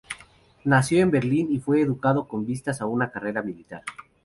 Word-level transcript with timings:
Nació 0.63 1.03
en 1.03 1.11
Berlín, 1.11 1.51
y 1.51 1.59
fue 1.59 1.79
educado 1.79 2.27
con 2.27 2.43
vistas 2.43 2.81
a 2.81 2.87
una 2.87 3.11
carrera 3.11 3.43
militar. 3.43 3.83